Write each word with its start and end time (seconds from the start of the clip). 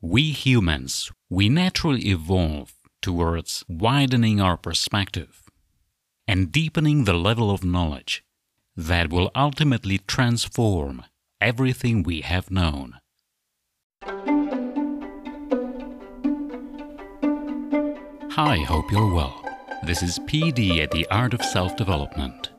we 0.00 0.30
humans, 0.30 1.10
we 1.28 1.48
naturally 1.48 2.02
evolve 2.02 2.72
towards 3.02 3.64
widening 3.68 4.40
our 4.40 4.56
perspective 4.56 5.42
and 6.26 6.52
deepening 6.52 7.04
the 7.04 7.14
level 7.14 7.50
of 7.50 7.64
knowledge 7.64 8.22
that 8.76 9.10
will 9.10 9.28
ultimately 9.34 9.98
transform 9.98 11.04
everything 11.40 12.04
we 12.04 12.20
have 12.20 12.48
known. 12.48 12.94
Hi, 18.30 18.58
hope 18.58 18.92
you're 18.92 19.12
well. 19.12 19.44
This 19.84 20.04
is 20.04 20.20
PD 20.20 20.78
at 20.78 20.92
the 20.92 21.08
Art 21.10 21.34
of 21.34 21.42
Self 21.42 21.76
Development. 21.76 22.50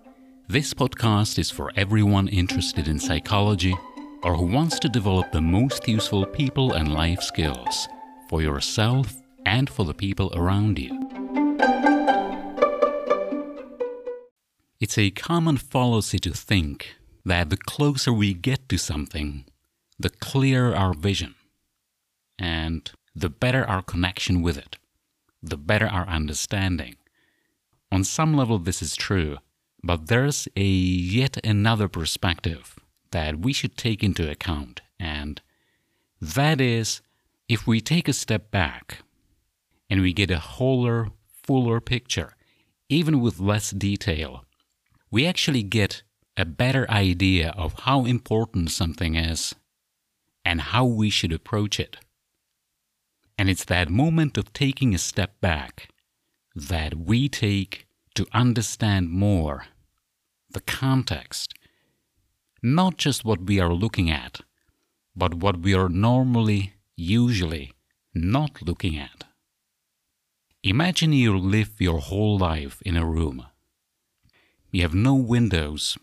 This 0.50 0.74
podcast 0.74 1.40
is 1.40 1.50
for 1.50 1.72
everyone 1.78 2.28
interested 2.28 2.90
in 2.90 3.00
psychology 3.00 3.76
or 4.24 4.36
who 4.36 4.46
wants 4.46 4.80
to 4.80 4.90
develop 4.90 5.32
the 5.32 5.42
most 5.42 5.88
useful 5.88 6.26
people 6.26 6.74
and 6.74 6.94
life 6.94 7.22
skills 7.22 7.88
for 8.30 8.42
yourself 8.42 9.14
and 9.46 9.70
for 9.70 9.86
the 9.86 9.94
people 9.94 10.32
around 10.36 10.78
you. 10.78 10.94
It's 14.80 14.98
a 14.98 15.12
common 15.12 15.58
fallacy 15.58 16.20
to 16.20 16.32
think 16.32 16.96
that 17.26 17.50
the 17.50 17.58
closer 17.58 18.14
we 18.14 18.34
get 18.34 18.70
to 18.70 18.78
something, 18.78 19.46
the 19.98 20.10
clearer 20.10 20.76
our 20.76 20.94
vision, 20.94 21.36
and 22.38 22.90
the 23.14 23.30
better 23.30 23.66
our 23.66 23.82
connection 23.82 24.42
with 24.42 24.58
it 24.58 24.78
the 25.42 25.58
better 25.58 25.88
our 25.88 26.08
understanding. 26.08 26.96
On 27.92 28.04
some 28.04 28.34
level, 28.34 28.60
this 28.60 28.82
is 28.82 28.96
true, 28.96 29.38
but 29.84 30.08
there's 30.08 30.48
a 30.56 30.64
yet 30.64 31.38
another 31.46 31.88
perspective 31.88 32.79
that 33.12 33.40
we 33.40 33.54
should 33.54 33.78
take 33.78 34.04
into 34.04 34.30
account, 34.30 34.82
and 35.00 35.42
that 36.22 36.60
is 36.62 37.02
if 37.48 37.66
we 37.66 37.82
take 37.82 38.08
a 38.08 38.14
step 38.14 38.52
back 38.52 39.00
and 39.90 40.02
we 40.02 40.14
get 40.14 40.30
a 40.30 40.40
wholer, 40.40 41.10
fuller 41.44 41.80
picture, 41.80 42.36
even 42.90 43.22
with 43.22 43.40
less 43.40 43.72
detail, 43.72 44.46
we 45.12 45.26
actually 45.26 45.64
get 45.64 46.04
a 46.38 46.46
better 46.46 46.90
idea 46.90 47.54
of 47.58 47.74
how 47.82 48.06
important 48.06 48.72
something 48.72 49.16
is 49.16 49.56
and 50.46 50.62
how 50.62 50.86
we 50.86 51.10
should 51.10 51.34
approach 51.34 51.80
it. 51.80 51.98
And 53.38 53.50
it's 53.50 53.66
that 53.66 53.90
moment 53.90 54.38
of 54.38 54.54
taking 54.54 54.94
a 54.94 55.00
step 55.00 55.40
back 55.42 55.90
that 56.56 56.96
we 56.96 57.30
take 57.30 57.88
to 58.16 58.28
understand 58.34 59.10
more 59.10 59.66
the 60.52 60.62
context, 60.62 61.54
not 62.62 62.98
just 62.98 63.26
what 63.26 63.42
we 63.42 63.60
are 63.60 63.74
looking 63.74 64.10
at, 64.10 64.42
but 65.16 65.34
what 65.34 65.60
we 65.60 65.74
are 65.74 65.90
normally, 65.90 66.74
usually, 66.96 67.74
not 68.14 68.62
looking 68.62 68.98
at. 68.98 69.26
Imagine 70.64 71.14
you 71.14 71.38
live 71.38 71.80
your 71.80 72.00
whole 72.00 72.38
life 72.38 72.82
in 72.86 72.98
a 72.98 73.06
room. 73.06 73.46
You 74.72 74.82
have 74.82 74.94
no 74.94 75.16
windows, 75.16 75.98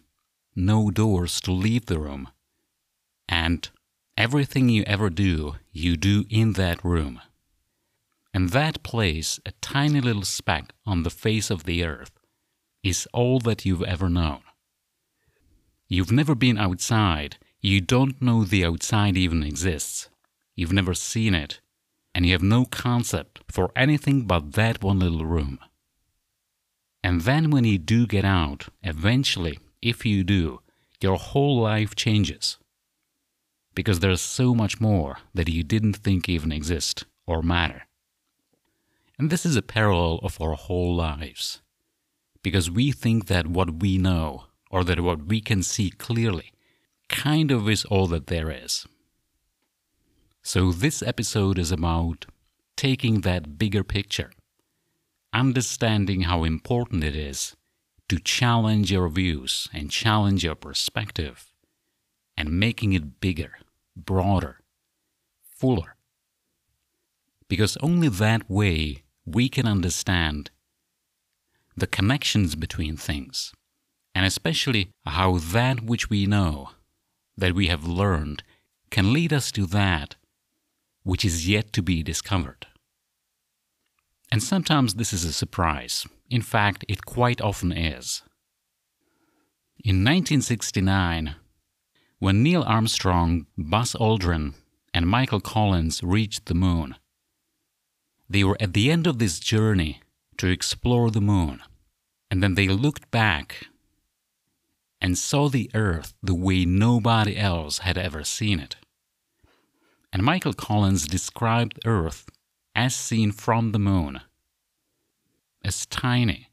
no 0.54 0.90
doors 0.90 1.40
to 1.42 1.52
leave 1.52 1.86
the 1.86 1.98
room, 1.98 2.28
and 3.28 3.68
everything 4.16 4.68
you 4.68 4.82
ever 4.86 5.10
do, 5.10 5.56
you 5.72 5.96
do 5.96 6.24
in 6.30 6.54
that 6.54 6.82
room. 6.84 7.20
And 8.32 8.50
that 8.50 8.82
place, 8.82 9.38
a 9.46 9.52
tiny 9.60 10.00
little 10.00 10.24
speck 10.24 10.72
on 10.84 11.02
the 11.02 11.10
face 11.10 11.50
of 11.50 11.64
the 11.64 11.84
earth, 11.84 12.12
is 12.82 13.06
all 13.12 13.38
that 13.40 13.64
you've 13.64 13.82
ever 13.82 14.08
known. 14.08 14.40
You've 15.88 16.10
never 16.10 16.34
been 16.34 16.58
outside, 16.58 17.36
you 17.60 17.80
don't 17.80 18.20
know 18.20 18.44
the 18.44 18.64
outside 18.64 19.16
even 19.16 19.42
exists, 19.42 20.08
you've 20.54 20.72
never 20.72 20.94
seen 20.94 21.34
it, 21.34 21.60
and 22.14 22.26
you 22.26 22.32
have 22.32 22.42
no 22.42 22.64
concept 22.64 23.40
for 23.48 23.70
anything 23.76 24.22
but 24.26 24.52
that 24.52 24.82
one 24.82 24.98
little 24.98 25.24
room. 25.24 25.58
And 27.04 27.20
then 27.20 27.50
when 27.50 27.64
you 27.64 27.78
do 27.78 28.06
get 28.06 28.24
out, 28.24 28.66
eventually, 28.82 29.60
if 29.80 30.04
you 30.04 30.24
do, 30.24 30.60
your 31.00 31.16
whole 31.16 31.60
life 31.60 31.94
changes. 31.94 32.58
Because 33.74 34.00
there's 34.00 34.20
so 34.20 34.54
much 34.54 34.80
more 34.80 35.18
that 35.34 35.48
you 35.48 35.62
didn't 35.62 35.98
think 35.98 36.28
even 36.28 36.50
exist 36.50 37.04
or 37.26 37.42
matter. 37.42 37.86
And 39.18 39.30
this 39.30 39.46
is 39.46 39.54
a 39.54 39.62
parallel 39.62 40.18
of 40.22 40.40
our 40.40 40.54
whole 40.54 40.96
lives. 40.96 41.62
Because 42.42 42.70
we 42.70 42.90
think 42.90 43.26
that 43.26 43.46
what 43.46 43.80
we 43.80 43.98
know, 43.98 44.44
or 44.70 44.84
that 44.84 45.00
what 45.00 45.26
we 45.26 45.40
can 45.40 45.62
see 45.62 45.90
clearly, 45.90 46.52
kind 47.08 47.50
of 47.50 47.68
is 47.68 47.84
all 47.84 48.06
that 48.08 48.26
there 48.26 48.50
is. 48.50 48.86
So, 50.42 50.72
this 50.72 51.02
episode 51.02 51.58
is 51.58 51.72
about 51.72 52.26
taking 52.76 53.22
that 53.22 53.58
bigger 53.58 53.82
picture, 53.82 54.30
understanding 55.32 56.22
how 56.22 56.44
important 56.44 57.02
it 57.02 57.16
is 57.16 57.56
to 58.08 58.18
challenge 58.18 58.92
your 58.92 59.08
views 59.08 59.68
and 59.72 59.90
challenge 59.90 60.44
your 60.44 60.54
perspective, 60.54 61.52
and 62.36 62.60
making 62.60 62.92
it 62.92 63.20
bigger, 63.20 63.54
broader, 63.96 64.60
fuller. 65.42 65.96
Because 67.48 67.76
only 67.78 68.08
that 68.08 68.48
way 68.48 69.02
we 69.24 69.48
can 69.48 69.66
understand 69.66 70.50
the 71.76 71.86
connections 71.86 72.54
between 72.54 72.96
things, 72.96 73.52
and 74.16 74.24
especially 74.24 74.88
how 75.04 75.36
that 75.36 75.82
which 75.82 76.08
we 76.08 76.24
know, 76.24 76.70
that 77.36 77.54
we 77.54 77.66
have 77.66 77.84
learned, 77.84 78.42
can 78.90 79.12
lead 79.12 79.30
us 79.30 79.52
to 79.52 79.66
that 79.66 80.16
which 81.02 81.22
is 81.22 81.46
yet 81.46 81.70
to 81.70 81.82
be 81.82 82.02
discovered. 82.02 82.66
And 84.32 84.42
sometimes 84.42 84.94
this 84.94 85.12
is 85.12 85.22
a 85.24 85.34
surprise. 85.34 86.06
In 86.30 86.40
fact, 86.40 86.82
it 86.88 87.04
quite 87.04 87.42
often 87.42 87.72
is. 87.72 88.22
In 89.84 89.96
1969, 89.96 91.36
when 92.18 92.42
Neil 92.42 92.62
Armstrong, 92.62 93.46
Buzz 93.58 93.92
Aldrin, 93.92 94.54
and 94.94 95.06
Michael 95.06 95.42
Collins 95.42 96.02
reached 96.02 96.46
the 96.46 96.54
moon, 96.54 96.96
they 98.30 98.44
were 98.44 98.56
at 98.60 98.72
the 98.72 98.90
end 98.90 99.06
of 99.06 99.18
this 99.18 99.38
journey 99.38 100.00
to 100.38 100.46
explore 100.46 101.10
the 101.10 101.20
moon, 101.20 101.62
and 102.30 102.42
then 102.42 102.54
they 102.54 102.68
looked 102.68 103.10
back 103.10 103.66
and 105.06 105.16
saw 105.16 105.48
the 105.48 105.70
Earth 105.72 106.14
the 106.20 106.34
way 106.34 106.64
nobody 106.64 107.36
else 107.36 107.78
had 107.78 107.96
ever 107.96 108.24
seen 108.24 108.58
it. 108.58 108.74
And 110.12 110.20
Michael 110.20 110.52
Collins 110.52 111.06
described 111.06 111.78
Earth 111.86 112.26
as 112.74 112.92
seen 112.92 113.30
from 113.30 113.70
the 113.70 113.78
moon 113.78 114.20
as 115.64 115.86
tiny, 115.86 116.50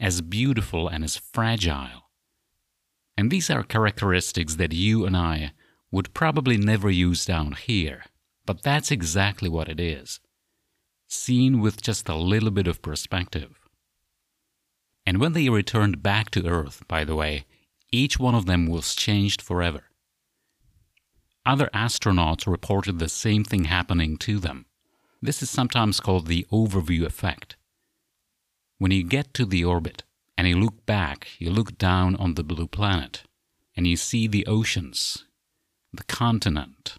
as 0.00 0.22
beautiful, 0.22 0.88
and 0.88 1.04
as 1.04 1.16
fragile. 1.16 2.10
And 3.16 3.30
these 3.30 3.48
are 3.48 3.62
characteristics 3.62 4.56
that 4.56 4.72
you 4.72 5.06
and 5.06 5.16
I 5.16 5.52
would 5.92 6.14
probably 6.14 6.56
never 6.56 6.90
use 6.90 7.24
down 7.24 7.52
here, 7.52 8.06
but 8.44 8.64
that's 8.64 8.90
exactly 8.90 9.48
what 9.48 9.68
it 9.68 9.78
is 9.78 10.18
seen 11.06 11.60
with 11.60 11.80
just 11.80 12.08
a 12.08 12.16
little 12.16 12.50
bit 12.50 12.66
of 12.66 12.82
perspective. 12.82 13.65
And 15.06 15.20
when 15.20 15.32
they 15.32 15.48
returned 15.48 16.02
back 16.02 16.30
to 16.32 16.46
Earth, 16.46 16.82
by 16.88 17.04
the 17.04 17.14
way, 17.14 17.44
each 17.92 18.18
one 18.18 18.34
of 18.34 18.46
them 18.46 18.66
was 18.66 18.96
changed 18.96 19.40
forever. 19.40 19.84
Other 21.46 21.70
astronauts 21.72 22.46
reported 22.46 22.98
the 22.98 23.08
same 23.08 23.44
thing 23.44 23.64
happening 23.64 24.16
to 24.18 24.40
them. 24.40 24.66
This 25.22 25.42
is 25.42 25.48
sometimes 25.48 26.00
called 26.00 26.26
the 26.26 26.44
overview 26.52 27.04
effect. 27.06 27.56
When 28.78 28.90
you 28.90 29.04
get 29.04 29.32
to 29.34 29.46
the 29.46 29.64
orbit 29.64 30.02
and 30.36 30.48
you 30.48 30.58
look 30.58 30.84
back, 30.84 31.28
you 31.38 31.50
look 31.50 31.78
down 31.78 32.16
on 32.16 32.34
the 32.34 32.42
blue 32.42 32.66
planet 32.66 33.22
and 33.76 33.86
you 33.86 33.96
see 33.96 34.26
the 34.26 34.44
oceans, 34.46 35.24
the 35.92 36.04
continent, 36.04 36.96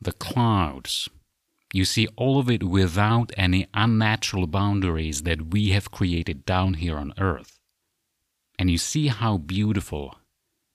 the 0.00 0.12
clouds, 0.12 1.08
you 1.72 1.86
see 1.86 2.06
all 2.16 2.38
of 2.38 2.50
it 2.50 2.62
without 2.62 3.32
any 3.36 3.66
unnatural 3.72 4.46
boundaries 4.46 5.22
that 5.22 5.52
we 5.52 5.70
have 5.70 5.90
created 5.90 6.44
down 6.44 6.74
here 6.74 6.98
on 6.98 7.14
Earth. 7.18 7.58
And 8.58 8.70
you 8.70 8.76
see 8.76 9.08
how 9.08 9.38
beautiful 9.38 10.16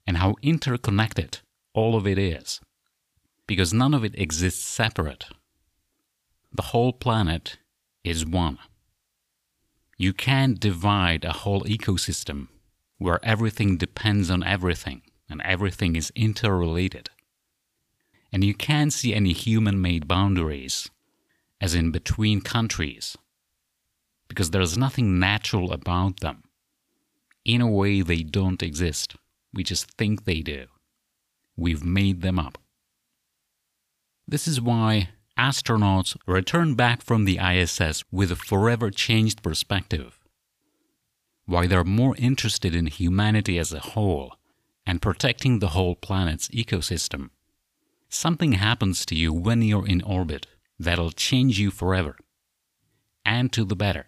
and 0.07 0.17
how 0.17 0.35
interconnected 0.41 1.39
all 1.73 1.95
of 1.95 2.07
it 2.07 2.17
is. 2.17 2.59
Because 3.45 3.73
none 3.73 3.93
of 3.93 4.03
it 4.03 4.17
exists 4.17 4.65
separate. 4.65 5.25
The 6.51 6.63
whole 6.63 6.93
planet 6.93 7.57
is 8.03 8.25
one. 8.25 8.57
You 9.97 10.13
can't 10.13 10.59
divide 10.59 11.23
a 11.23 11.33
whole 11.33 11.61
ecosystem 11.61 12.47
where 12.97 13.23
everything 13.23 13.77
depends 13.77 14.31
on 14.31 14.43
everything 14.43 15.03
and 15.29 15.41
everything 15.43 15.95
is 15.95 16.11
interrelated 16.15 17.09
and 18.31 18.43
you 18.43 18.53
can't 18.53 18.93
see 18.93 19.13
any 19.13 19.33
human 19.33 19.81
made 19.81 20.07
boundaries, 20.07 20.89
as 21.59 21.73
in 21.73 21.91
between 21.91 22.41
countries, 22.41 23.17
because 24.27 24.51
there's 24.51 24.77
nothing 24.77 25.19
natural 25.19 25.71
about 25.71 26.19
them. 26.19 26.43
In 27.45 27.61
a 27.61 27.69
way, 27.69 28.01
they 28.01 28.23
don't 28.23 28.61
exist. 28.61 29.15
We 29.53 29.63
just 29.63 29.91
think 29.91 30.25
they 30.25 30.41
do. 30.41 30.65
We've 31.55 31.83
made 31.83 32.21
them 32.21 32.37
up. 32.37 32.57
This 34.27 34.47
is 34.47 34.61
why 34.61 35.09
astronauts 35.39 36.17
return 36.27 36.75
back 36.75 37.01
from 37.01 37.25
the 37.25 37.39
ISS 37.39 38.03
with 38.11 38.31
a 38.31 38.35
forever 38.35 38.91
changed 38.91 39.41
perspective. 39.41 40.19
Why 41.45 41.65
they're 41.65 41.85
more 41.85 42.15
interested 42.17 42.75
in 42.75 42.87
humanity 42.87 43.57
as 43.57 43.71
a 43.71 43.79
whole 43.79 44.33
and 44.85 45.01
protecting 45.01 45.59
the 45.59 45.69
whole 45.69 45.95
planet's 45.95 46.49
ecosystem. 46.49 47.29
Something 48.09 48.53
happens 48.53 49.05
to 49.05 49.15
you 49.15 49.33
when 49.33 49.61
you're 49.61 49.87
in 49.87 50.01
orbit 50.01 50.47
that'll 50.79 51.11
change 51.11 51.59
you 51.59 51.71
forever 51.71 52.17
and 53.25 53.51
to 53.53 53.65
the 53.65 53.75
better. 53.75 54.07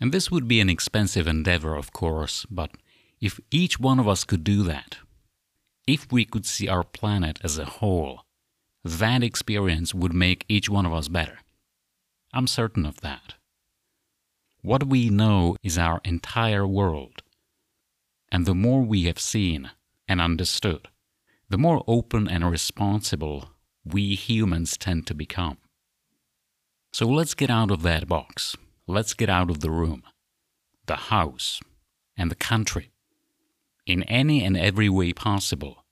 And 0.00 0.12
this 0.12 0.30
would 0.30 0.48
be 0.48 0.60
an 0.60 0.70
expensive 0.70 1.26
endeavor, 1.26 1.74
of 1.76 1.92
course, 1.92 2.46
but 2.50 2.70
if 3.20 3.40
each 3.50 3.78
one 3.78 3.98
of 3.98 4.08
us 4.08 4.24
could 4.24 4.44
do 4.44 4.62
that, 4.64 4.98
if 5.86 6.10
we 6.10 6.24
could 6.24 6.46
see 6.46 6.68
our 6.68 6.82
planet 6.82 7.38
as 7.42 7.58
a 7.58 7.64
whole, 7.64 8.24
that 8.84 9.22
experience 9.22 9.94
would 9.94 10.12
make 10.12 10.44
each 10.48 10.68
one 10.68 10.86
of 10.86 10.92
us 10.92 11.08
better. 11.08 11.38
I'm 12.32 12.46
certain 12.46 12.84
of 12.84 13.00
that. 13.00 13.34
What 14.62 14.88
we 14.88 15.10
know 15.10 15.56
is 15.62 15.78
our 15.78 16.00
entire 16.04 16.66
world. 16.66 17.22
And 18.32 18.46
the 18.46 18.54
more 18.54 18.82
we 18.82 19.04
have 19.04 19.18
seen 19.18 19.70
and 20.08 20.20
understood, 20.20 20.88
the 21.48 21.58
more 21.58 21.84
open 21.86 22.26
and 22.28 22.50
responsible 22.50 23.50
we 23.84 24.14
humans 24.14 24.76
tend 24.76 25.06
to 25.06 25.14
become. 25.14 25.58
So 26.92 27.06
let's 27.06 27.34
get 27.34 27.50
out 27.50 27.70
of 27.70 27.82
that 27.82 28.08
box. 28.08 28.56
Let's 28.86 29.14
get 29.14 29.28
out 29.28 29.50
of 29.50 29.60
the 29.60 29.70
room, 29.70 30.02
the 30.86 30.96
house, 30.96 31.60
and 32.16 32.30
the 32.30 32.36
country 32.36 32.90
in 33.86 34.02
any 34.04 34.44
and 34.44 34.56
every 34.56 34.88
way 34.88 35.12
possible. 35.12 35.84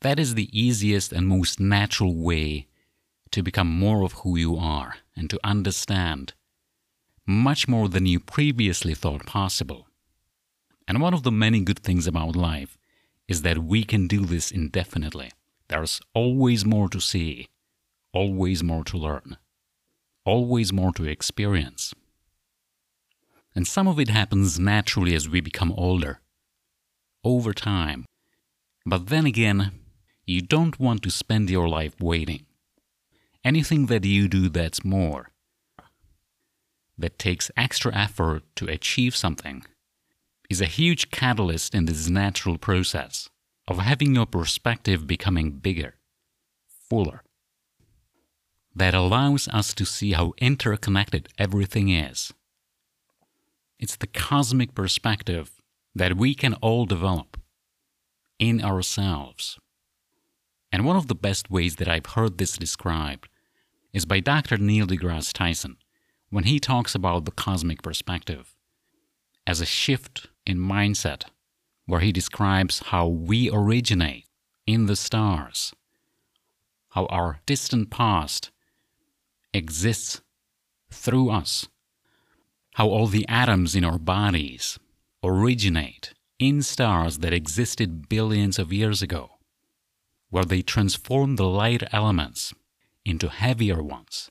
That 0.00 0.18
is 0.18 0.34
the 0.34 0.48
easiest 0.58 1.12
and 1.12 1.26
most 1.26 1.60
natural 1.60 2.14
way 2.14 2.68
to 3.30 3.42
become 3.42 3.68
more 3.68 4.02
of 4.02 4.12
who 4.12 4.36
you 4.36 4.56
are 4.56 4.96
and 5.16 5.28
to 5.30 5.40
understand 5.42 6.34
much 7.26 7.66
more 7.66 7.88
than 7.88 8.06
you 8.06 8.20
previously 8.20 8.94
thought 8.94 9.26
possible. 9.26 9.88
And 10.86 11.00
one 11.00 11.14
of 11.14 11.22
the 11.22 11.32
many 11.32 11.60
good 11.60 11.78
things 11.78 12.06
about 12.06 12.36
life 12.36 12.76
is 13.26 13.42
that 13.42 13.58
we 13.58 13.82
can 13.84 14.06
do 14.06 14.26
this 14.26 14.50
indefinitely. 14.50 15.30
There's 15.68 16.00
always 16.14 16.64
more 16.64 16.88
to 16.90 17.00
see, 17.00 17.48
always 18.12 18.62
more 18.62 18.84
to 18.84 18.98
learn, 18.98 19.38
always 20.24 20.72
more 20.72 20.92
to 20.92 21.04
experience. 21.04 21.94
And 23.54 23.66
some 23.66 23.88
of 23.88 23.98
it 23.98 24.08
happens 24.08 24.58
naturally 24.58 25.14
as 25.14 25.28
we 25.28 25.40
become 25.40 25.72
older 25.72 26.20
over 27.22 27.54
time. 27.54 28.04
But 28.84 29.06
then 29.06 29.24
again, 29.26 29.72
you 30.26 30.42
don't 30.42 30.78
want 30.78 31.02
to 31.02 31.10
spend 31.10 31.48
your 31.48 31.68
life 31.68 31.94
waiting. 32.00 32.44
Anything 33.44 33.86
that 33.86 34.04
you 34.04 34.28
do 34.28 34.48
that's 34.48 34.84
more, 34.84 35.30
that 36.98 37.18
takes 37.18 37.50
extra 37.56 37.94
effort 37.94 38.42
to 38.56 38.66
achieve 38.66 39.16
something, 39.16 39.64
is 40.50 40.60
a 40.60 40.66
huge 40.66 41.10
catalyst 41.10 41.74
in 41.74 41.86
this 41.86 42.08
natural 42.08 42.58
process 42.58 43.28
of 43.66 43.78
having 43.78 44.14
your 44.14 44.26
perspective 44.26 45.06
becoming 45.06 45.52
bigger, 45.52 45.94
fuller. 46.66 47.22
That 48.74 48.94
allows 48.94 49.48
us 49.48 49.72
to 49.74 49.84
see 49.84 50.12
how 50.12 50.34
interconnected 50.38 51.28
everything 51.38 51.88
is. 51.88 52.32
It's 53.78 53.96
the 53.96 54.06
cosmic 54.06 54.74
perspective 54.74 55.52
that 55.94 56.16
we 56.16 56.34
can 56.34 56.54
all 56.54 56.86
develop 56.86 57.36
in 58.38 58.62
ourselves. 58.62 59.58
And 60.72 60.84
one 60.84 60.96
of 60.96 61.06
the 61.06 61.14
best 61.14 61.50
ways 61.50 61.76
that 61.76 61.88
I've 61.88 62.06
heard 62.06 62.38
this 62.38 62.56
described 62.56 63.28
is 63.92 64.04
by 64.04 64.20
Dr. 64.20 64.56
Neil 64.56 64.86
deGrasse 64.86 65.32
Tyson 65.32 65.76
when 66.30 66.44
he 66.44 66.58
talks 66.58 66.96
about 66.96 67.24
the 67.24 67.30
cosmic 67.30 67.80
perspective 67.80 68.56
as 69.46 69.60
a 69.60 69.66
shift 69.66 70.28
in 70.46 70.58
mindset, 70.58 71.24
where 71.86 72.00
he 72.00 72.12
describes 72.12 72.80
how 72.86 73.06
we 73.06 73.50
originate 73.50 74.26
in 74.66 74.86
the 74.86 74.96
stars, 74.96 75.74
how 76.90 77.06
our 77.06 77.40
distant 77.46 77.90
past 77.90 78.50
exists 79.52 80.22
through 80.90 81.30
us, 81.30 81.66
how 82.74 82.88
all 82.88 83.06
the 83.06 83.28
atoms 83.28 83.74
in 83.74 83.84
our 83.84 83.98
bodies 83.98 84.78
originate 85.22 86.14
in 86.38 86.62
stars 86.62 87.18
that 87.18 87.32
existed 87.32 88.08
billions 88.08 88.58
of 88.58 88.72
years 88.72 89.02
ago, 89.02 89.38
where 90.30 90.44
they 90.44 90.62
transformed 90.62 91.38
the 91.38 91.46
light 91.46 91.82
elements 91.92 92.52
into 93.04 93.28
heavier 93.28 93.82
ones 93.82 94.30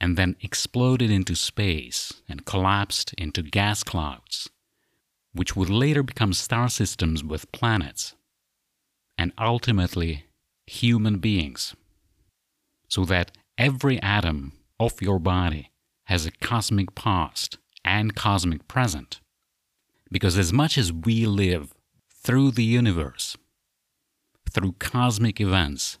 and 0.00 0.16
then 0.16 0.36
exploded 0.40 1.10
into 1.10 1.34
space 1.34 2.22
and 2.28 2.46
collapsed 2.46 3.12
into 3.18 3.42
gas 3.42 3.82
clouds, 3.82 4.48
which 5.32 5.54
would 5.54 5.70
later 5.70 6.02
become 6.02 6.32
star 6.32 6.68
systems 6.68 7.22
with 7.22 7.50
planets 7.52 8.14
and 9.16 9.32
ultimately 9.38 10.24
human 10.66 11.18
beings, 11.18 11.74
so 12.88 13.04
that 13.04 13.32
every 13.58 14.00
atom 14.02 14.52
of 14.78 15.02
your 15.02 15.18
body 15.18 15.70
has 16.04 16.26
a 16.26 16.30
cosmic 16.30 16.94
past 16.94 17.58
and 17.84 18.14
cosmic 18.14 18.66
present. 18.66 19.20
Because 20.10 20.36
as 20.36 20.52
much 20.52 20.76
as 20.76 20.92
we 20.92 21.26
live 21.26 21.72
through 22.08 22.50
the 22.50 22.64
universe, 22.64 23.36
through 24.50 24.72
cosmic 24.72 25.40
events, 25.40 25.98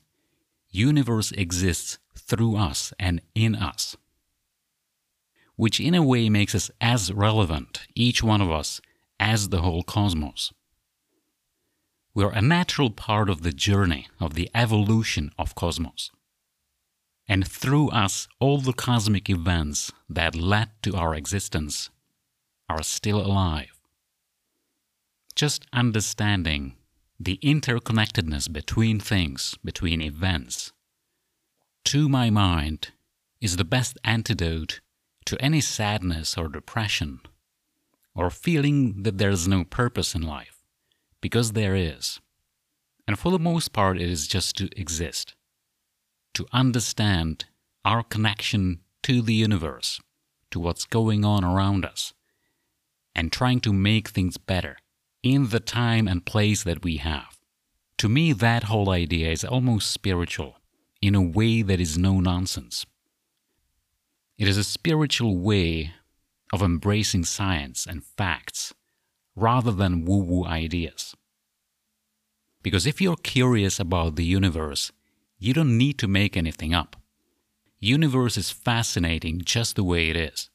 universe 0.68 1.30
exists 1.32 1.98
through 2.16 2.56
us 2.56 2.92
and 2.98 3.20
in 3.34 3.54
us. 3.54 3.96
Which 5.56 5.78
in 5.78 5.94
a 5.94 6.02
way 6.02 6.28
makes 6.28 6.54
us 6.54 6.70
as 6.80 7.12
relevant, 7.12 7.86
each 7.94 8.22
one 8.22 8.40
of 8.40 8.50
us, 8.50 8.80
as 9.20 9.50
the 9.50 9.60
whole 9.60 9.84
cosmos. 9.84 10.52
We're 12.12 12.32
a 12.32 12.42
natural 12.42 12.90
part 12.90 13.30
of 13.30 13.42
the 13.42 13.52
journey 13.52 14.08
of 14.18 14.34
the 14.34 14.50
evolution 14.52 15.30
of 15.38 15.54
cosmos. 15.54 16.10
And 17.28 17.46
through 17.46 17.90
us, 17.90 18.26
all 18.40 18.58
the 18.58 18.72
cosmic 18.72 19.30
events 19.30 19.92
that 20.08 20.34
led 20.34 20.70
to 20.82 20.96
our 20.96 21.14
existence 21.14 21.90
are 22.68 22.82
still 22.82 23.24
alive 23.24 23.80
just 25.40 25.64
understanding 25.72 26.74
the 27.18 27.38
interconnectedness 27.42 28.52
between 28.52 29.00
things, 29.00 29.56
between 29.64 30.02
events, 30.02 30.72
to 31.84 32.10
my 32.10 32.28
mind, 32.28 32.90
is 33.40 33.56
the 33.56 33.64
best 33.64 33.96
antidote 34.04 34.80
to 35.24 35.40
any 35.40 35.62
sadness 35.62 36.36
or 36.36 36.48
depression, 36.48 37.20
or 38.14 38.30
feeling 38.30 39.02
that 39.02 39.18
there 39.18 39.30
is 39.30 39.48
no 39.48 39.64
purpose 39.64 40.14
in 40.14 40.22
life, 40.22 40.62
because 41.20 41.52
there 41.52 41.74
is. 41.74 42.20
And 43.06 43.18
for 43.18 43.30
the 43.30 43.38
most 43.38 43.72
part, 43.72 44.00
it 44.00 44.10
is 44.10 44.26
just 44.26 44.56
to 44.58 44.68
exist, 44.78 45.34
to 46.34 46.46
understand 46.52 47.46
our 47.84 48.02
connection 48.02 48.80
to 49.02 49.22
the 49.22 49.34
universe, 49.34 50.00
to 50.50 50.60
what's 50.60 50.84
going 50.84 51.24
on 51.24 51.44
around 51.44 51.84
us, 51.84 52.12
and 53.14 53.32
trying 53.32 53.60
to 53.60 53.72
make 53.72 54.08
things 54.08 54.36
better 54.36 54.76
in 55.22 55.48
the 55.48 55.60
time 55.60 56.06
and 56.06 56.26
place 56.26 56.62
that 56.64 56.84
we 56.84 56.98
have. 56.98 57.38
To 57.98 58.08
me, 58.08 58.32
that 58.32 58.64
whole 58.64 58.90
idea 58.90 59.30
is 59.30 59.44
almost 59.44 59.90
spiritual 59.90 60.56
in 61.02 61.14
a 61.14 61.22
way 61.22 61.62
that 61.62 61.80
is 61.80 61.98
no 61.98 62.20
nonsense. 62.20 62.86
It 64.38 64.48
is 64.48 64.56
a 64.56 64.64
spiritual 64.64 65.36
way 65.36 65.92
of 66.52 66.62
embracing 66.62 67.24
science 67.24 67.86
and 67.86 68.04
facts 68.04 68.74
rather 69.36 69.72
than 69.72 70.04
woo 70.04 70.22
woo 70.22 70.44
ideas. 70.44 71.14
Because 72.62 72.86
if 72.86 73.00
you're 73.00 73.16
curious 73.16 73.80
about 73.80 74.16
the 74.16 74.24
universe, 74.24 74.92
you 75.38 75.54
don't 75.54 75.78
need 75.78 75.98
to 75.98 76.08
make 76.08 76.36
anything 76.36 76.74
up. 76.74 76.96
Universe 77.78 78.36
is 78.36 78.50
fascinating 78.50 79.40
just 79.42 79.76
the 79.76 79.84
way 79.84 80.10
it 80.10 80.16
is 80.16 80.50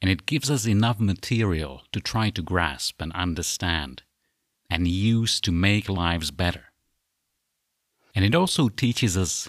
and 0.00 0.10
it 0.10 0.26
gives 0.26 0.50
us 0.50 0.66
enough 0.66 0.98
material 0.98 1.82
to 1.92 2.00
try 2.00 2.30
to 2.30 2.42
grasp 2.42 3.00
and 3.02 3.12
understand 3.12 4.02
and 4.70 4.88
use 4.88 5.40
to 5.40 5.52
make 5.52 5.88
lives 5.88 6.30
better. 6.30 6.66
And 8.14 8.24
it 8.24 8.34
also 8.34 8.68
teaches 8.68 9.16
us 9.16 9.48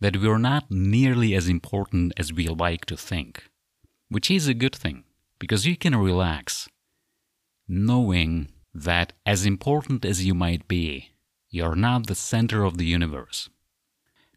that 0.00 0.16
we 0.16 0.28
are 0.28 0.38
not 0.38 0.70
nearly 0.70 1.34
as 1.34 1.48
important 1.48 2.12
as 2.16 2.32
we 2.32 2.48
like 2.48 2.86
to 2.86 2.96
think, 2.96 3.49
which 4.10 4.30
is 4.30 4.46
a 4.46 4.54
good 4.54 4.76
thing 4.76 5.04
because 5.38 5.66
you 5.66 5.76
can 5.76 5.96
relax 5.96 6.68
knowing 7.66 8.48
that 8.74 9.12
as 9.24 9.46
important 9.46 10.04
as 10.04 10.24
you 10.26 10.34
might 10.34 10.68
be, 10.68 11.10
you're 11.48 11.76
not 11.76 12.06
the 12.06 12.14
center 12.14 12.64
of 12.64 12.76
the 12.76 12.84
universe. 12.84 13.48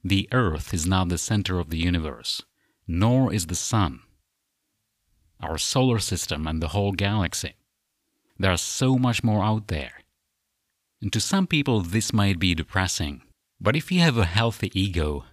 The 0.04 0.30
earth 0.32 0.74
is 0.74 0.86
not 0.86 1.10
the 1.10 1.18
center 1.18 1.60
of 1.60 1.70
the 1.70 1.78
universe, 1.78 2.42
nor 2.88 3.34
is 3.34 3.48
the 3.48 3.56
sun 3.56 4.02
our 5.44 5.58
solar 5.58 6.00
system, 6.00 6.48
and 6.48 6.62
the 6.62 6.70
whole 6.70 6.94
galaxy. 6.94 7.56
There's 8.40 8.62
so 8.62 8.98
much 8.98 9.24
more 9.24 9.44
out 9.44 9.68
there. 9.68 10.02
And 11.02 11.12
to 11.14 11.20
some 11.20 11.48
people, 11.48 11.82
this 11.82 12.14
might 12.14 12.40
be 12.40 12.56
depressing. 12.56 13.22
But 13.60 13.76
if 13.76 13.92
you 13.92 14.00
have 14.00 14.18
a 14.18 14.26
healthy 14.26 14.72
ego, 14.74 15.26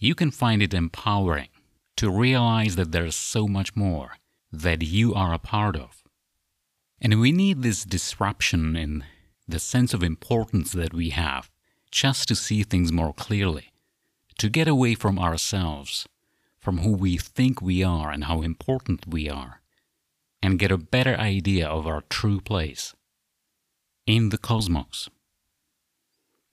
you 0.00 0.14
can 0.14 0.30
find 0.30 0.60
it 0.62 0.74
empowering 0.74 1.48
to 1.96 2.10
realize 2.10 2.76
that 2.76 2.92
there's 2.92 3.16
so 3.16 3.48
much 3.48 3.74
more 3.74 4.16
that 4.52 4.82
you 4.82 5.14
are 5.14 5.32
a 5.32 5.38
part 5.38 5.76
of. 5.76 6.02
And 7.00 7.20
we 7.20 7.32
need 7.32 7.62
this 7.62 7.84
disruption 7.84 8.76
in 8.76 9.04
the 9.48 9.58
sense 9.58 9.94
of 9.94 10.02
importance 10.02 10.72
that 10.72 10.94
we 10.94 11.10
have 11.10 11.50
just 11.90 12.28
to 12.28 12.34
see 12.34 12.62
things 12.62 12.92
more 12.92 13.12
clearly, 13.12 13.72
to 14.38 14.48
get 14.48 14.68
away 14.68 14.94
from 14.94 15.18
ourselves, 15.18 16.06
from 16.58 16.78
who 16.78 16.92
we 16.92 17.16
think 17.16 17.62
we 17.62 17.82
are 17.82 18.10
and 18.10 18.24
how 18.24 18.42
important 18.42 19.06
we 19.06 19.30
are, 19.30 19.60
and 20.42 20.58
get 20.58 20.70
a 20.70 20.78
better 20.78 21.14
idea 21.16 21.66
of 21.66 21.86
our 21.86 22.02
true 22.10 22.40
place 22.40 22.94
in 24.06 24.30
the 24.30 24.38
cosmos. 24.38 25.08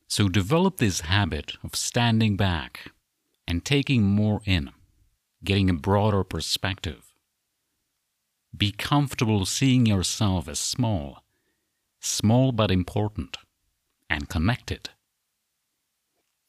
So 0.08 0.30
develop 0.30 0.78
this 0.78 1.02
habit 1.02 1.58
of 1.64 1.76
standing 1.76 2.38
back 2.38 2.92
and 3.48 3.66
taking 3.66 4.04
more 4.04 4.42
in, 4.46 4.72
getting 5.44 5.70
a 5.70 5.74
broader 5.74 6.24
perspective. 6.24 7.14
Be 8.56 8.72
comfortable 8.72 9.46
seeing 9.46 9.86
yourself 9.86 10.48
as 10.48 10.60
small, 10.60 11.24
small 12.00 12.52
but 12.52 12.72
important, 12.72 13.38
and 14.10 14.30
connected. 14.30 14.90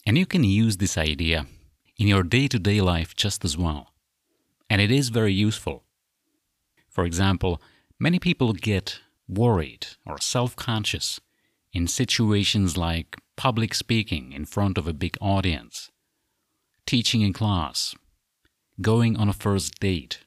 And 0.06 0.18
you 0.18 0.26
can 0.26 0.44
use 0.44 0.76
this 0.76 0.98
idea 0.98 1.46
in 1.96 2.08
your 2.08 2.22
day 2.22 2.48
to 2.48 2.58
day 2.58 2.80
life 2.80 3.16
just 3.16 3.44
as 3.44 3.56
well. 3.56 3.92
And 4.68 4.80
it 4.80 4.90
is 4.90 5.08
very 5.08 5.32
useful. 5.32 5.84
For 6.88 7.04
example, 7.04 7.60
many 7.98 8.18
people 8.18 8.52
get 8.52 9.00
worried 9.28 9.86
or 10.04 10.18
self 10.18 10.54
conscious 10.56 11.20
in 11.72 11.86
situations 11.86 12.76
like 12.76 13.16
public 13.36 13.74
speaking 13.74 14.32
in 14.32 14.44
front 14.44 14.78
of 14.78 14.86
a 14.86 14.92
big 14.92 15.16
audience, 15.20 15.90
teaching 16.86 17.22
in 17.22 17.32
class, 17.32 17.94
going 18.80 19.16
on 19.16 19.28
a 19.28 19.32
first 19.32 19.78
date. 19.80 20.20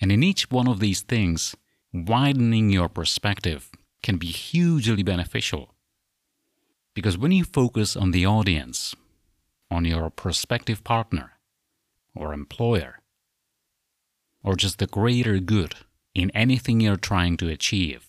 And 0.00 0.10
in 0.10 0.22
each 0.22 0.50
one 0.50 0.68
of 0.68 0.80
these 0.80 1.02
things, 1.02 1.54
widening 1.92 2.70
your 2.70 2.88
perspective 2.88 3.70
can 4.02 4.16
be 4.16 4.28
hugely 4.28 5.02
beneficial. 5.02 5.74
Because 6.94 7.18
when 7.18 7.32
you 7.32 7.44
focus 7.44 7.96
on 7.96 8.10
the 8.10 8.26
audience, 8.26 8.94
on 9.70 9.84
your 9.84 10.10
prospective 10.10 10.82
partner 10.82 11.32
or 12.14 12.32
employer, 12.32 13.00
or 14.42 14.56
just 14.56 14.78
the 14.78 14.86
greater 14.86 15.38
good 15.38 15.74
in 16.14 16.30
anything 16.30 16.80
you're 16.80 16.96
trying 16.96 17.36
to 17.36 17.48
achieve, 17.48 18.08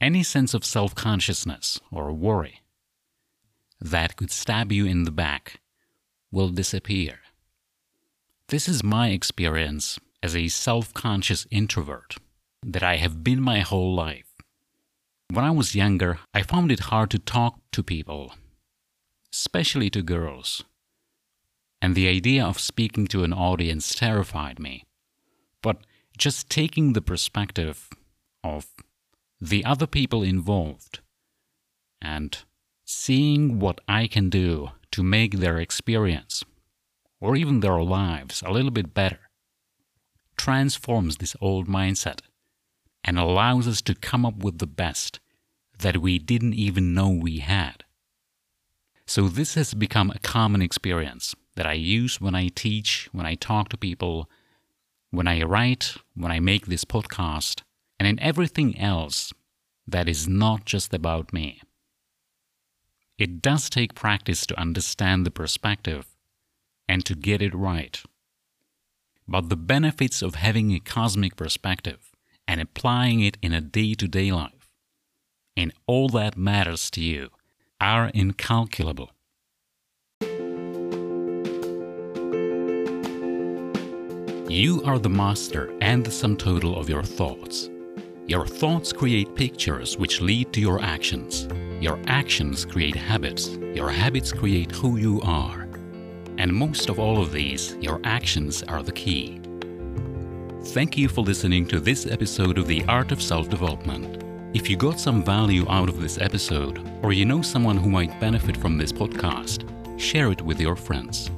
any 0.00 0.22
sense 0.22 0.54
of 0.54 0.64
self 0.64 0.94
consciousness 0.94 1.80
or 1.90 2.12
worry 2.12 2.62
that 3.80 4.16
could 4.16 4.30
stab 4.30 4.72
you 4.72 4.86
in 4.86 5.04
the 5.04 5.10
back 5.10 5.60
will 6.30 6.48
disappear. 6.48 7.20
This 8.50 8.66
is 8.66 8.82
my 8.82 9.10
experience 9.10 9.98
as 10.22 10.34
a 10.34 10.48
self 10.48 10.94
conscious 10.94 11.46
introvert 11.50 12.16
that 12.64 12.82
I 12.82 12.96
have 12.96 13.22
been 13.22 13.42
my 13.42 13.60
whole 13.60 13.94
life. 13.94 14.32
When 15.30 15.44
I 15.44 15.50
was 15.50 15.74
younger, 15.74 16.18
I 16.32 16.40
found 16.40 16.72
it 16.72 16.88
hard 16.88 17.10
to 17.10 17.18
talk 17.18 17.60
to 17.72 17.82
people, 17.82 18.32
especially 19.34 19.90
to 19.90 20.00
girls. 20.00 20.64
And 21.82 21.94
the 21.94 22.08
idea 22.08 22.42
of 22.42 22.58
speaking 22.58 23.06
to 23.08 23.22
an 23.22 23.34
audience 23.34 23.94
terrified 23.94 24.58
me. 24.58 24.84
But 25.62 25.82
just 26.16 26.48
taking 26.48 26.94
the 26.94 27.02
perspective 27.02 27.90
of 28.42 28.64
the 29.38 29.62
other 29.62 29.86
people 29.86 30.22
involved 30.22 31.00
and 32.00 32.38
seeing 32.86 33.58
what 33.58 33.82
I 33.86 34.06
can 34.06 34.30
do 34.30 34.70
to 34.92 35.02
make 35.02 35.34
their 35.34 35.58
experience 35.58 36.44
or 37.20 37.36
even 37.36 37.60
their 37.60 37.80
lives 37.82 38.42
a 38.46 38.50
little 38.50 38.70
bit 38.70 38.94
better 38.94 39.28
transforms 40.38 41.16
this 41.16 41.36
old 41.40 41.66
mindset 41.66 42.20
and 43.04 43.18
allows 43.18 43.68
us 43.68 43.82
to 43.82 43.94
come 43.94 44.24
up 44.24 44.38
with 44.38 44.58
the 44.58 44.66
best 44.66 45.20
that 45.80 45.98
we 45.98 46.18
didn't 46.18 46.54
even 46.54 46.94
know 46.94 47.10
we 47.10 47.38
had. 47.38 47.84
So, 49.06 49.28
this 49.28 49.54
has 49.54 49.74
become 49.74 50.10
a 50.10 50.18
common 50.18 50.62
experience 50.62 51.34
that 51.56 51.66
I 51.66 51.72
use 51.72 52.20
when 52.20 52.34
I 52.34 52.48
teach, 52.48 53.08
when 53.12 53.26
I 53.26 53.34
talk 53.34 53.68
to 53.70 53.76
people, 53.76 54.28
when 55.10 55.26
I 55.26 55.42
write, 55.42 55.94
when 56.14 56.30
I 56.30 56.40
make 56.40 56.66
this 56.66 56.84
podcast, 56.84 57.62
and 57.98 58.06
in 58.06 58.20
everything 58.20 58.78
else 58.78 59.32
that 59.86 60.08
is 60.08 60.28
not 60.28 60.66
just 60.66 60.92
about 60.92 61.32
me. 61.32 61.62
It 63.16 63.40
does 63.40 63.70
take 63.70 63.94
practice 63.94 64.46
to 64.46 64.60
understand 64.60 65.24
the 65.24 65.30
perspective 65.30 66.06
and 66.88 67.04
to 67.04 67.14
get 67.14 67.42
it 67.42 67.54
right. 67.54 68.02
But 69.26 69.50
the 69.50 69.56
benefits 69.56 70.22
of 70.22 70.36
having 70.36 70.72
a 70.72 70.80
cosmic 70.80 71.36
perspective 71.36 72.10
and 72.46 72.60
applying 72.60 73.20
it 73.20 73.36
in 73.42 73.52
a 73.52 73.60
day 73.60 73.92
to 73.94 74.08
day 74.08 74.32
life, 74.32 74.72
in 75.54 75.72
all 75.86 76.08
that 76.08 76.36
matters 76.36 76.90
to 76.92 77.02
you, 77.02 77.28
are 77.80 78.10
incalculable. 78.14 79.10
You 84.50 84.82
are 84.86 84.98
the 84.98 85.10
master 85.10 85.76
and 85.82 86.02
the 86.02 86.10
sum 86.10 86.34
total 86.34 86.78
of 86.78 86.88
your 86.88 87.02
thoughts. 87.02 87.68
Your 88.26 88.46
thoughts 88.46 88.94
create 88.94 89.34
pictures 89.34 89.98
which 89.98 90.22
lead 90.22 90.54
to 90.54 90.60
your 90.60 90.80
actions. 90.82 91.46
Your 91.82 92.00
actions 92.06 92.64
create 92.64 92.96
habits. 92.96 93.48
Your 93.74 93.90
habits 93.90 94.32
create 94.32 94.70
who 94.72 94.96
you 94.96 95.20
are. 95.22 95.67
And 96.48 96.56
most 96.56 96.88
of 96.88 96.98
all 96.98 97.20
of 97.20 97.30
these, 97.30 97.76
your 97.78 98.00
actions 98.04 98.62
are 98.62 98.82
the 98.82 98.90
key. 98.90 99.38
Thank 100.68 100.96
you 100.96 101.06
for 101.06 101.20
listening 101.20 101.66
to 101.66 101.78
this 101.78 102.06
episode 102.06 102.56
of 102.56 102.66
The 102.66 102.82
Art 102.88 103.12
of 103.12 103.20
Self 103.20 103.50
Development. 103.50 104.24
If 104.56 104.70
you 104.70 104.78
got 104.78 104.98
some 104.98 105.22
value 105.22 105.68
out 105.68 105.90
of 105.90 106.00
this 106.00 106.16
episode, 106.18 106.80
or 107.02 107.12
you 107.12 107.26
know 107.26 107.42
someone 107.42 107.76
who 107.76 107.90
might 107.90 108.18
benefit 108.18 108.56
from 108.56 108.78
this 108.78 108.92
podcast, 108.92 109.68
share 110.00 110.32
it 110.32 110.40
with 110.40 110.58
your 110.58 110.74
friends. 110.74 111.30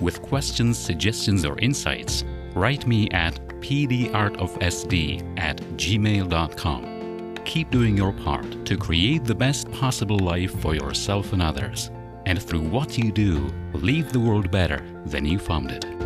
With 0.00 0.22
questions, 0.22 0.78
suggestions, 0.78 1.44
or 1.44 1.58
insights, 1.58 2.24
write 2.54 2.86
me 2.86 3.10
at 3.10 3.34
pdartofsd 3.60 5.38
at 5.38 5.58
gmail.com. 5.58 7.34
Keep 7.44 7.70
doing 7.70 7.98
your 7.98 8.14
part 8.14 8.64
to 8.64 8.78
create 8.78 9.26
the 9.26 9.34
best 9.34 9.70
possible 9.72 10.18
life 10.18 10.58
for 10.62 10.74
yourself 10.74 11.34
and 11.34 11.42
others. 11.42 11.90
And 12.28 12.42
through 12.42 12.60
what 12.60 12.98
you 12.98 13.10
do, 13.10 13.50
leave 13.72 14.12
the 14.12 14.20
world 14.20 14.50
better 14.50 14.84
than 15.06 15.24
you 15.24 15.38
found 15.38 15.70
it. 15.70 15.97